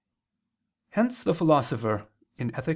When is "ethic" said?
2.39-2.69